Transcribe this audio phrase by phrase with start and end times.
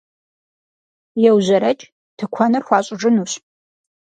[1.29, 3.31] Еужьэрэкӏ, тыкуэныр хуащӏыжынущ!